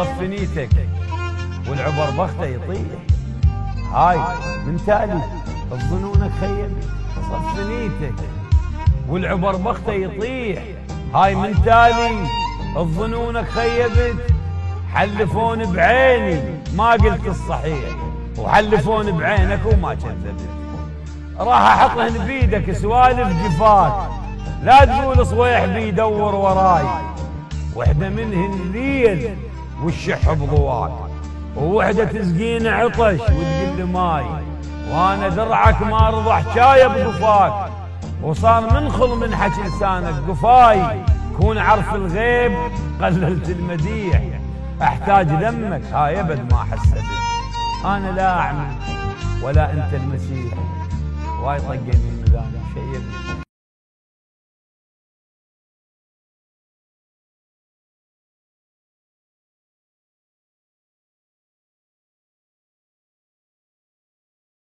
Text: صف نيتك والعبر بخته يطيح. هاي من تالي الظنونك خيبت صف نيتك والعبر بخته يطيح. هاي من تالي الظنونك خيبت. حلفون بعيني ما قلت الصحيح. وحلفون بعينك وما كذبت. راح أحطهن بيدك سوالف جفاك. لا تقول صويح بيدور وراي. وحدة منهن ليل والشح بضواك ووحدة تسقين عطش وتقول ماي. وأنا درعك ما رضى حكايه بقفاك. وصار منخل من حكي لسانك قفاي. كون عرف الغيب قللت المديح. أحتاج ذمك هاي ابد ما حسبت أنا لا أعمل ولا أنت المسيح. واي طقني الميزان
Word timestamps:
صف 0.00 0.20
نيتك 0.20 0.68
والعبر 1.68 2.10
بخته 2.10 2.44
يطيح. 2.44 2.98
هاي 3.92 4.18
من 4.66 4.80
تالي 4.86 5.20
الظنونك 5.72 6.30
خيبت 6.40 6.84
صف 7.30 7.68
نيتك 7.68 8.14
والعبر 9.08 9.56
بخته 9.56 9.92
يطيح. 9.92 10.62
هاي 11.14 11.34
من 11.34 11.62
تالي 11.64 12.26
الظنونك 12.76 13.48
خيبت. 13.48 14.16
حلفون 14.94 15.72
بعيني 15.72 16.40
ما 16.74 16.90
قلت 16.90 17.26
الصحيح. 17.26 17.96
وحلفون 18.38 19.18
بعينك 19.18 19.60
وما 19.66 19.94
كذبت. 19.94 20.48
راح 21.38 21.60
أحطهن 21.60 22.26
بيدك 22.26 22.72
سوالف 22.72 23.28
جفاك. 23.44 23.92
لا 24.62 24.84
تقول 24.84 25.26
صويح 25.26 25.64
بيدور 25.64 26.34
وراي. 26.34 26.84
وحدة 27.76 28.08
منهن 28.08 28.72
ليل 28.72 29.36
والشح 29.84 30.32
بضواك 30.32 30.92
ووحدة 31.56 32.04
تسقين 32.04 32.66
عطش 32.66 33.20
وتقول 33.20 33.86
ماي. 33.92 34.24
وأنا 34.90 35.28
درعك 35.28 35.82
ما 35.82 36.10
رضى 36.10 36.32
حكايه 36.32 36.86
بقفاك. 36.86 37.72
وصار 38.22 38.80
منخل 38.80 39.08
من 39.08 39.36
حكي 39.36 39.62
لسانك 39.62 40.14
قفاي. 40.28 41.04
كون 41.40 41.58
عرف 41.58 41.94
الغيب 41.94 42.52
قللت 43.02 43.48
المديح. 43.50 44.22
أحتاج 44.82 45.28
ذمك 45.28 45.82
هاي 45.92 46.20
ابد 46.20 46.52
ما 46.52 46.58
حسبت 46.58 47.04
أنا 47.84 48.10
لا 48.10 48.38
أعمل 48.38 48.74
ولا 49.42 49.72
أنت 49.72 49.94
المسيح. 49.94 50.54
واي 51.42 51.60
طقني 51.60 51.80
الميزان 51.80 52.52